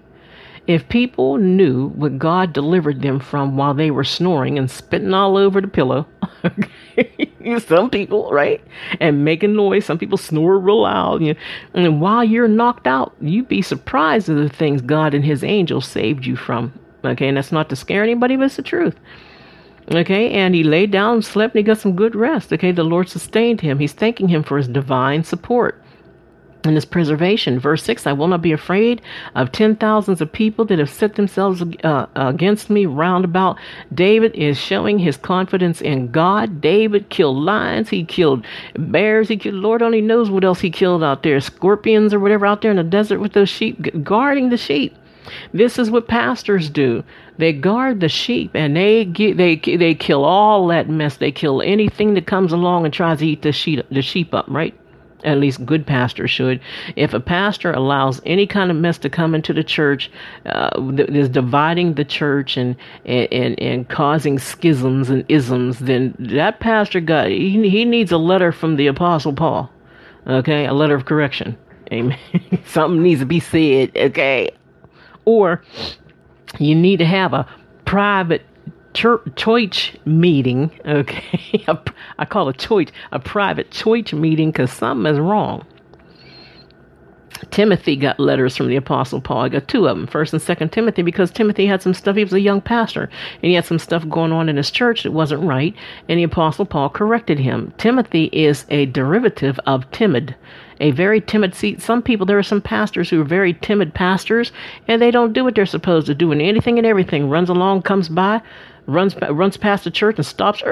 [0.67, 5.37] If people knew what God delivered them from while they were snoring and spitting all
[5.37, 6.05] over the pillow,
[7.59, 8.63] some people, right,
[8.99, 11.39] and making noise, some people snore real loud, you know,
[11.73, 15.87] and while you're knocked out, you'd be surprised at the things God and His angels
[15.87, 16.77] saved you from.
[17.03, 18.99] Okay, and that's not to scare anybody, but it's the truth.
[19.93, 22.51] Okay, and he laid down slept and he got some good rest.
[22.51, 23.79] Okay, the Lord sustained him.
[23.79, 25.81] He's thanking him for his divine support
[26.63, 27.59] and his preservation.
[27.59, 29.01] Verse 6 I will not be afraid
[29.35, 33.57] of ten thousands of people that have set themselves uh, against me round about.
[33.93, 36.61] David is showing his confidence in God.
[36.61, 38.45] David killed lions, he killed
[38.77, 42.45] bears, he killed, Lord only knows what else he killed out there, scorpions or whatever
[42.45, 44.95] out there in the desert with those sheep, guarding the sheep.
[45.53, 47.03] This is what pastors do.
[47.37, 51.17] They guard the sheep and they they they kill all that mess.
[51.17, 54.45] They kill anything that comes along and tries to eat the sheep the sheep up,
[54.47, 54.73] right?
[55.27, 56.59] At least good pastors should.
[56.95, 60.09] If a pastor allows any kind of mess to come into the church,
[60.45, 60.69] uh,
[61.09, 67.27] is dividing the church and, and and causing schisms and isms, then that pastor got
[67.27, 69.69] he, he needs a letter from the apostle Paul.
[70.25, 71.57] Okay, a letter of correction.
[71.91, 72.19] Amen.
[72.65, 73.91] Something needs to be said.
[73.95, 74.49] Okay,
[75.25, 75.61] or
[76.59, 77.47] you need to have a
[77.85, 78.41] private
[79.35, 81.65] church meeting, okay?
[82.19, 85.65] I call a church a private church meeting because something is wrong.
[87.51, 89.41] Timothy got letters from the Apostle Paul.
[89.41, 92.15] I got two of them, First and Second Timothy, because Timothy had some stuff.
[92.15, 95.03] He was a young pastor, and he had some stuff going on in his church
[95.03, 95.75] that wasn't right,
[96.09, 97.73] and the Apostle Paul corrected him.
[97.77, 100.35] Timothy is a derivative of timid,
[100.79, 101.53] a very timid.
[101.53, 104.51] See, some people, there are some pastors who are very timid pastors,
[104.87, 107.83] and they don't do what they're supposed to do, and anything and everything runs along,
[107.83, 108.41] comes by
[108.87, 110.63] runs runs past the church and stops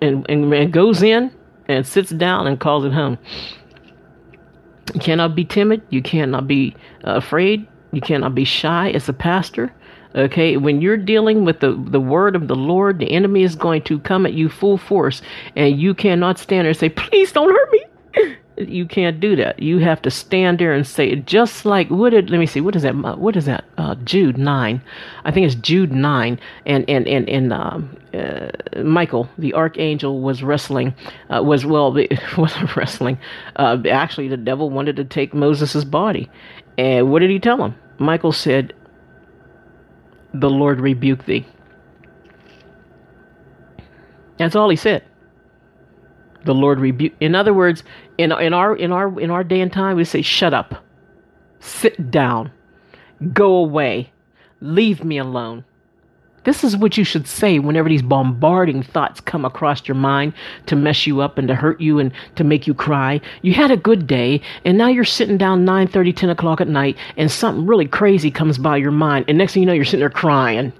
[0.00, 1.30] and, and, and goes in
[1.68, 3.18] and sits down and calls it home.
[4.94, 5.82] You cannot be timid.
[5.90, 7.66] You cannot be uh, afraid.
[7.92, 9.72] You cannot be shy as a pastor.
[10.16, 13.82] Okay, when you're dealing with the, the word of the Lord, the enemy is going
[13.82, 15.22] to come at you full force,
[15.54, 18.36] and you cannot stand there and say, Please don't hurt me
[18.68, 19.60] you can't do that.
[19.60, 22.60] You have to stand there and say it just like what did let me see
[22.60, 24.82] what is that what is that uh, Jude nine,
[25.24, 28.50] I think it's Jude nine and and and and um, uh,
[28.82, 30.94] Michael the archangel was wrestling
[31.28, 31.92] uh, was well
[32.36, 33.18] wasn't wrestling
[33.56, 36.30] uh, actually the devil wanted to take Moses's body
[36.78, 37.74] and what did he tell him?
[37.98, 38.72] Michael said,
[40.32, 41.46] "The Lord rebuke thee."
[44.38, 45.04] That's all he said
[46.44, 47.12] the Lord rebuke.
[47.20, 47.82] In other words,
[48.20, 50.74] in in our in our in our day and time, we say, "Shut up,
[51.60, 52.50] sit down,
[53.32, 54.12] go away,
[54.60, 55.64] leave me alone."
[56.44, 60.32] This is what you should say whenever these bombarding thoughts come across your mind
[60.66, 63.20] to mess you up and to hurt you and to make you cry.
[63.42, 66.68] You had a good day, and now you're sitting down 9 30, 10 o'clock at
[66.68, 69.84] night, and something really crazy comes by your mind, and next thing you know, you're
[69.84, 70.72] sitting there crying.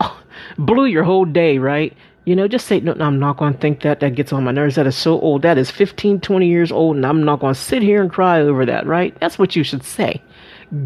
[0.00, 0.20] Oh,
[0.58, 1.96] blew your whole day, right?
[2.26, 4.00] You know, just say, no, no I'm not going to think that.
[4.00, 4.74] That gets on my nerves.
[4.74, 5.42] That is so old.
[5.42, 8.40] That is 15, 20 years old, and I'm not going to sit here and cry
[8.40, 9.18] over that, right?
[9.20, 10.20] That's what you should say.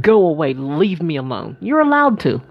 [0.02, 0.52] Go away.
[0.52, 1.56] Leave me alone.
[1.60, 2.42] You're allowed to.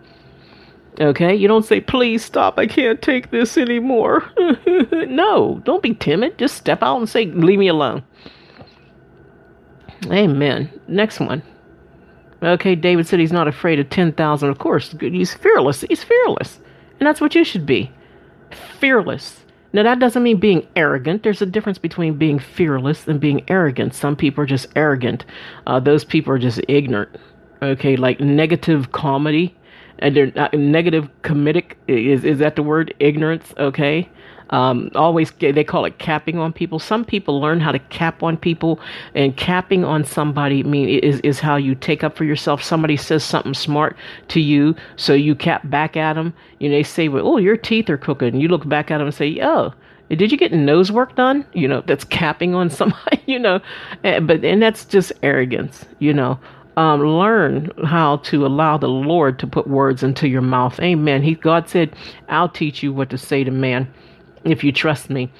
[0.99, 1.36] Okay?
[1.36, 2.58] You don't say, please stop.
[2.58, 4.28] I can't take this anymore.
[4.91, 6.39] no, don't be timid.
[6.39, 8.04] Just step out and say, leave me alone.
[10.08, 10.67] Amen.
[10.88, 11.43] Next one.
[12.41, 14.49] Okay, David said he's not afraid of 10,000.
[14.49, 15.82] Of course, he's fearless.
[15.82, 16.60] He's fearless.
[16.99, 17.91] And that's what you should be
[18.80, 19.46] fearless.
[19.74, 21.24] Now, that doesn't mean being arrogant.
[21.24, 23.94] There's a difference between being fearless and being arrogant.
[23.94, 25.26] Some people are just arrogant,
[25.68, 27.15] uh, those people are just ignorant.
[27.62, 29.56] Okay, like negative comedy.
[30.00, 34.10] and they're not negative comedic is is that the word ignorance okay
[34.51, 36.79] um, always they call it capping on people.
[36.79, 38.79] Some people learn how to cap on people,
[39.13, 42.63] and capping on somebody mean is is how you take up for yourself.
[42.63, 43.95] Somebody says something smart
[44.29, 46.33] to you, so you cap back at them.
[46.59, 48.97] You know, they say, "Well, oh, your teeth are crooked," and you look back at
[48.97, 49.73] them and say, "Oh."
[50.09, 51.45] Did you get nose work done?
[51.53, 53.59] You know, that's capping on somebody, you know,
[54.03, 56.39] eh, but, and that's just arrogance, you know.
[56.77, 60.79] Um, learn how to allow the Lord to put words into your mouth.
[60.79, 61.21] Amen.
[61.21, 61.95] He, God said,
[62.27, 63.88] I'll teach you what to say to man
[64.43, 65.32] if you trust me.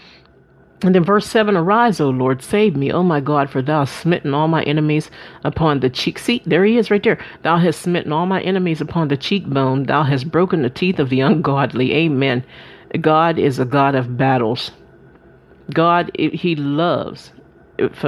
[0.82, 3.98] And then verse 7 Arise, O Lord, save me, O my God, for thou hast
[3.98, 5.12] smitten all my enemies
[5.44, 6.18] upon the cheek.
[6.18, 7.24] See, there he is right there.
[7.44, 9.84] Thou hast smitten all my enemies upon the cheekbone.
[9.84, 11.94] Thou hast broken the teeth of the ungodly.
[11.94, 12.46] Amen.
[13.02, 14.72] God is a God of battles.
[15.74, 17.32] God, He loves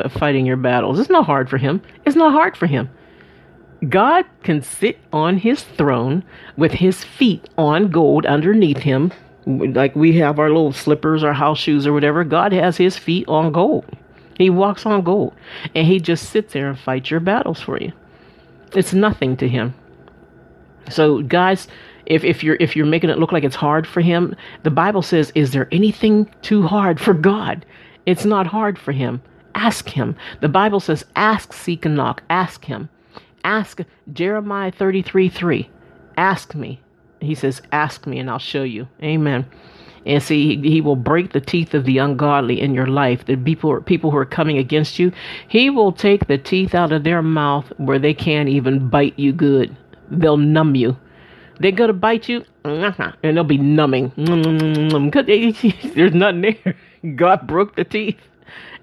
[0.10, 1.00] fighting your battles.
[1.00, 1.82] It's not hard for Him.
[2.06, 2.90] It's not hard for Him.
[3.88, 6.24] God can sit on His throne
[6.58, 9.12] with His feet on gold underneath Him
[9.46, 13.28] like we have our little slippers or house shoes or whatever, God has his feet
[13.28, 13.86] on gold.
[14.38, 15.34] He walks on gold.
[15.76, 17.92] And he just sits there and fights your battles for you.
[18.74, 19.74] It's nothing to him.
[20.90, 21.68] So guys,
[22.06, 25.02] if, if you're if you're making it look like it's hard for him, the Bible
[25.02, 27.66] says, is there anything too hard for God?
[28.06, 29.22] It's not hard for him.
[29.54, 30.16] Ask him.
[30.40, 32.24] The Bible says, ask, seek, and knock.
[32.30, 32.90] Ask him.
[33.44, 35.70] Ask Jeremiah 33 3.
[36.18, 36.80] Ask me
[37.22, 38.88] he says, Ask me and I'll show you.
[39.02, 39.46] Amen.
[40.06, 43.26] And see, he will break the teeth of the ungodly in your life.
[43.26, 45.12] The people, people who are coming against you,
[45.48, 49.32] he will take the teeth out of their mouth where they can't even bite you
[49.32, 49.76] good.
[50.10, 50.98] They'll numb you.
[51.60, 54.12] They're going to bite you, and they'll be numbing.
[55.96, 56.76] There's nothing there.
[57.16, 58.18] God broke the teeth.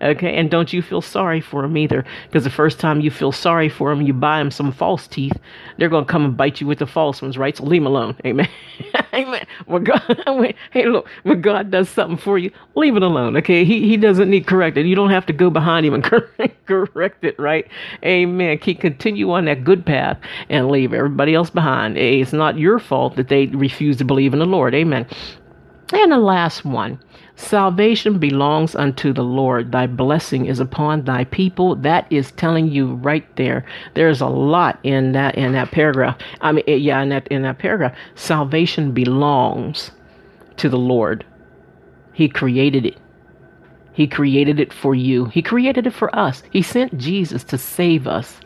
[0.01, 3.33] Okay, and don't you feel sorry for them either, because the first time you feel
[3.33, 5.37] sorry for them, you buy them some false teeth,
[5.77, 7.57] they're gonna come and bite you with the false ones, right?
[7.57, 8.17] So leave them alone.
[8.25, 8.49] Amen.
[9.13, 9.45] Amen.
[9.67, 10.03] When God,
[10.71, 13.37] hey, look, when God does something for you, leave it alone.
[13.39, 14.87] Okay, He He doesn't need corrected.
[14.87, 16.05] You don't have to go behind Him and
[16.67, 17.67] correct it, right?
[18.05, 18.59] Amen.
[18.59, 21.99] Keep continue on that good path and leave everybody else behind.
[21.99, 24.75] It's not your fault that they refuse to believe in the Lord.
[24.75, 25.07] Amen.
[25.93, 27.01] And the last one
[27.39, 29.73] salvation belongs unto the Lord.
[29.73, 31.77] Thy blessing is upon thy people.
[31.77, 33.65] That is telling you right there.
[33.95, 36.19] There's a lot in that in that paragraph.
[36.41, 39.93] I mean, eh, yeah, in that in that paragraph, salvation belongs
[40.57, 41.25] to the Lord.
[42.13, 42.99] He created it.
[43.93, 45.27] He created it for you.
[45.27, 46.43] He created it for us.
[46.51, 48.41] He sent Jesus to save us.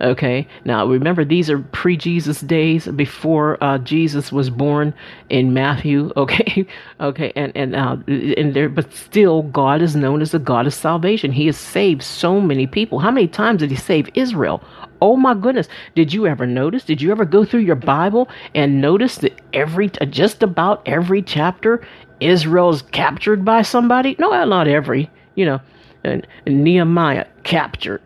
[0.00, 0.46] Okay.
[0.64, 4.94] Now remember, these are pre-Jesus days before uh, Jesus was born
[5.28, 6.12] in Matthew.
[6.18, 6.66] Okay.
[7.00, 7.32] okay.
[7.36, 11.32] And and uh, and there, but still, God is known as the God of salvation.
[11.32, 12.98] He has saved so many people.
[12.98, 14.62] How many times did He save Israel?
[15.00, 15.68] Oh my goodness!
[15.94, 16.84] Did you ever notice?
[16.84, 21.86] Did you ever go through your Bible and notice that every just about every chapter
[22.20, 24.16] Israel's captured by somebody?
[24.18, 25.10] No, not every.
[25.34, 25.60] You know,
[26.04, 28.02] and, and Nehemiah captured.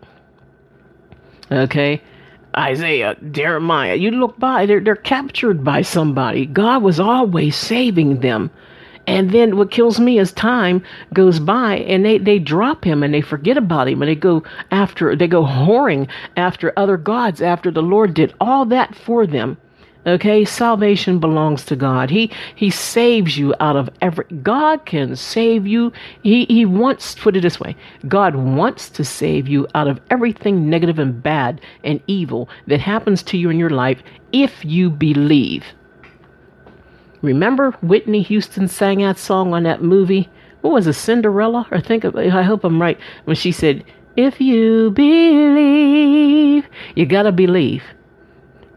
[1.51, 2.01] Okay?
[2.55, 6.45] Isaiah, Jeremiah, you look by, they're, they're captured by somebody.
[6.45, 8.51] God was always saving them.
[9.05, 13.13] And then what kills me is time goes by and they, they drop him and
[13.13, 17.69] they forget about him and they go after, they go whoring after other gods after
[17.69, 19.57] the Lord did all that for them.
[20.05, 22.09] Okay, salvation belongs to God.
[22.09, 24.25] He He saves you out of every.
[24.41, 25.93] God can save you.
[26.23, 27.15] He He wants.
[27.15, 27.73] Put it this way:
[28.09, 33.23] God wants to save you out of everything negative and bad and evil that happens
[33.23, 35.63] to you in your life if you believe.
[37.21, 40.27] Remember Whitney Houston sang that song on that movie.
[40.59, 41.65] What was it, Cinderella?
[41.71, 43.85] Or think I hope I'm right when she said,
[44.17, 47.83] "If you believe, you gotta believe."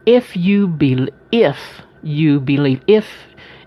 [0.06, 3.06] If you be if you believe if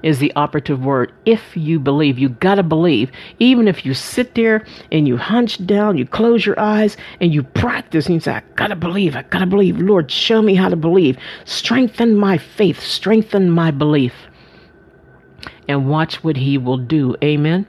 [0.01, 3.11] is the operative word if you believe you got to believe.
[3.39, 7.43] Even if you sit there and you hunch down you close your eyes and you
[7.43, 9.77] practice and you say i gotta believe i gotta believe.
[9.77, 11.17] Lord show me how to believe.
[11.43, 14.13] Strengthen my faith strengthen my belief.
[15.67, 17.15] And watch what he will do.
[17.23, 17.67] Amen?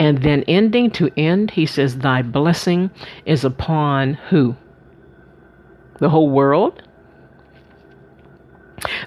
[0.00, 2.90] And then ending to end he says thy blessing
[3.24, 4.56] is upon who?
[6.00, 6.82] The whole world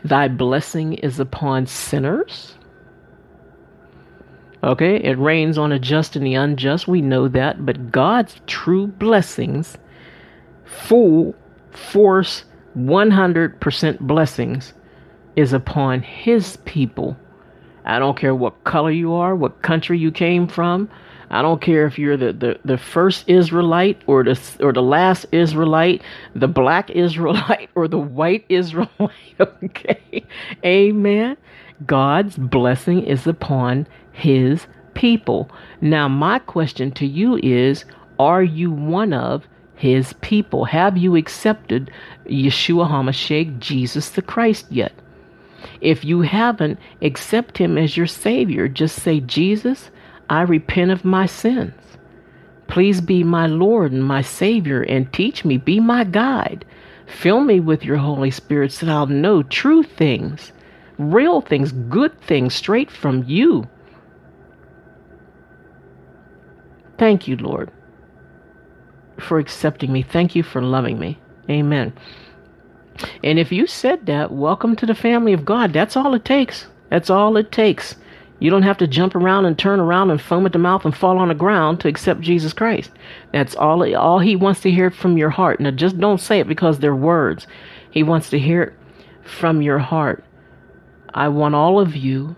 [0.03, 2.55] Thy blessing is upon sinners.
[4.63, 6.87] Okay, it rains on the just and the unjust.
[6.87, 7.65] We know that.
[7.65, 9.77] But God's true blessings,
[10.65, 11.33] full
[11.71, 12.43] force,
[12.77, 14.73] 100% blessings,
[15.35, 17.17] is upon His people.
[17.85, 20.89] I don't care what color you are, what country you came from,
[21.29, 25.25] I don't care if you're the, the, the first Israelite or the or the last
[25.31, 26.01] Israelite,
[26.33, 28.89] the black Israelite or the white Israelite.
[29.63, 30.25] Okay.
[30.65, 31.37] Amen.
[31.85, 35.49] God's blessing is upon his people.
[35.79, 37.85] Now my question to you is
[38.19, 40.65] are you one of his people?
[40.65, 41.89] Have you accepted
[42.25, 44.91] Yeshua HaMashiach, Jesus the Christ yet?
[45.79, 48.67] If you haven't, accept him as your Savior.
[48.67, 49.89] Just say, Jesus,
[50.29, 51.73] I repent of my sins.
[52.67, 56.65] Please be my Lord and my Savior and teach me, be my guide.
[57.07, 60.51] Fill me with your Holy Spirit so that I'll know true things,
[60.99, 63.67] real things, good things straight from you.
[66.99, 67.71] Thank you, Lord,
[69.17, 70.03] for accepting me.
[70.03, 71.17] Thank you for loving me.
[71.49, 71.91] Amen.
[73.23, 75.73] And if you said that, welcome to the family of God.
[75.73, 76.67] That's all it takes.
[76.89, 77.95] That's all it takes.
[78.39, 80.95] You don't have to jump around and turn around and foam at the mouth and
[80.95, 82.91] fall on the ground to accept Jesus Christ.
[83.33, 85.59] That's all all he wants to hear from your heart.
[85.59, 87.47] Now just don't say it because they're words.
[87.91, 88.73] He wants to hear it
[89.23, 90.23] from your heart.
[91.13, 92.35] I want all of you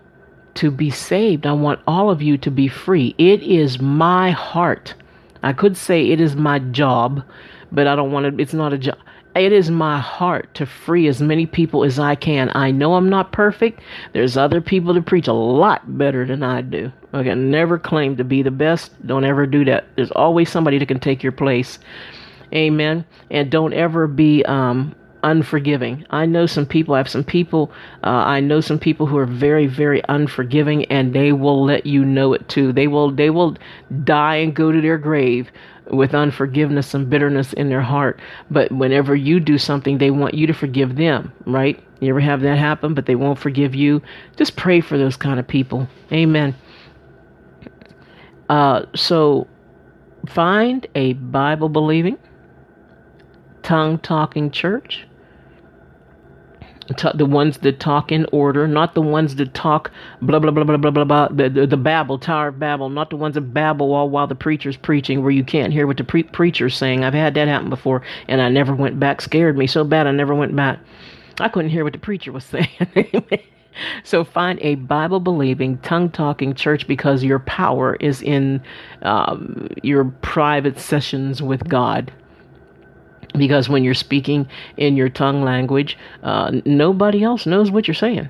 [0.54, 1.46] to be saved.
[1.46, 3.14] I want all of you to be free.
[3.18, 4.94] It is my heart.
[5.42, 7.22] I could say it is my job,
[7.70, 8.98] but I don't want to it's not a job.
[9.34, 12.50] It is my heart to free as many people as I can.
[12.54, 13.80] I know I'm not perfect.
[14.12, 16.92] There's other people that preach a lot better than I do.
[17.14, 18.90] Okay, never claim to be the best.
[19.06, 19.86] Don't ever do that.
[19.96, 21.78] There's always somebody that can take your place.
[22.54, 23.06] Amen.
[23.30, 26.04] And don't ever be um, unforgiving.
[26.10, 27.72] I know some people, I have some people,
[28.04, 32.04] uh, I know some people who are very, very unforgiving and they will let you
[32.04, 32.72] know it too.
[32.72, 33.56] They will, they will
[34.04, 35.50] die and go to their grave
[35.90, 38.20] with unforgiveness and bitterness in their heart.
[38.50, 41.82] But whenever you do something, they want you to forgive them, right?
[42.00, 44.02] You ever have that happen, but they won't forgive you?
[44.36, 45.88] Just pray for those kind of people.
[46.12, 46.54] Amen.
[48.48, 49.46] Uh, so
[50.28, 52.18] find a Bible believing,
[53.62, 55.06] tongue talking church
[57.14, 60.76] the ones that talk in order, not the ones that talk blah blah blah blah
[60.76, 63.94] blah blah blah the, the, the babble, Tower of Babel, not the ones that babble
[63.94, 67.04] all while the preacher's preaching, where you can't hear what the pre- preacher's saying.
[67.04, 69.20] I've had that happen before, and I never went back.
[69.20, 70.78] Scared me so bad, I never went back.
[71.40, 72.68] I couldn't hear what the preacher was saying.
[74.04, 78.62] so find a Bible believing, tongue talking church because your power is in
[79.02, 82.12] um, your private sessions with God
[83.36, 88.28] because when you're speaking in your tongue language, uh, nobody else knows what you're saying.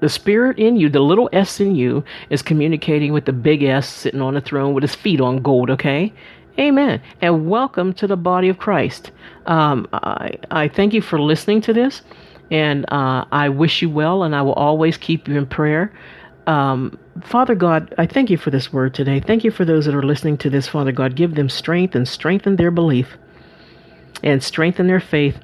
[0.00, 3.88] The spirit in you, the little s in you, is communicating with the big S
[3.88, 6.12] sitting on the throne with his feet on gold, okay?
[6.58, 7.00] Amen.
[7.20, 9.10] And welcome to the body of Christ.
[9.46, 12.02] Um, I, I thank you for listening to this,
[12.50, 15.92] and uh, I wish you well, and I will always keep you in prayer.
[16.46, 19.20] Um, Father God, I thank you for this word today.
[19.20, 21.16] Thank you for those that are listening to this, Father God.
[21.16, 23.18] Give them strength and strengthen their belief
[24.22, 25.38] and strengthen their faith.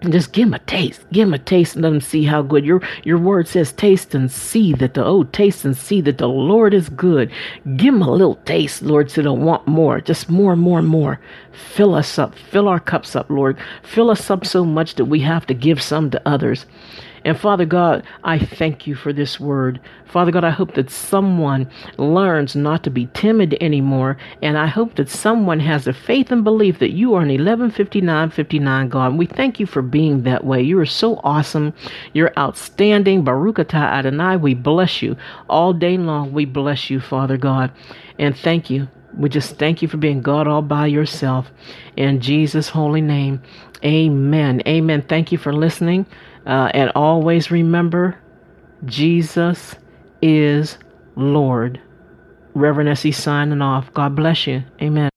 [0.00, 1.00] And just give them a taste.
[1.12, 3.72] Give them a taste and let them see how good your your word says.
[3.72, 7.30] Taste and see that the oh, taste and see that the Lord is good.
[7.76, 10.02] Give them a little taste, Lord, so they'll want more.
[10.02, 11.20] Just more and more and more.
[11.52, 12.34] Fill us up.
[12.34, 13.56] Fill our cups up, Lord.
[13.82, 16.66] Fill us up so much that we have to give some to others.
[17.24, 19.80] And Father God, I thank you for this word.
[20.04, 24.16] Father God, I hope that someone learns not to be timid anymore.
[24.42, 28.88] And I hope that someone has the faith and belief that you are an 115959
[28.88, 29.06] God.
[29.06, 30.62] And we thank you for being that way.
[30.62, 31.72] You are so awesome.
[32.12, 33.24] You're outstanding.
[33.24, 34.36] Baruch atah Adonai.
[34.36, 35.16] We bless you
[35.48, 36.32] all day long.
[36.32, 37.72] We bless you, Father God.
[38.18, 38.88] And thank you.
[39.16, 41.50] We just thank you for being God all by yourself.
[41.96, 43.42] In Jesus' holy name,
[43.84, 44.62] amen.
[44.66, 45.02] Amen.
[45.02, 46.06] Thank you for listening.
[46.46, 48.18] Uh, and always remember,
[48.84, 49.74] Jesus
[50.22, 50.78] is
[51.16, 51.80] Lord.
[52.54, 53.12] Reverend S.E.
[53.12, 53.92] signing off.
[53.94, 54.62] God bless you.
[54.80, 55.10] Amen.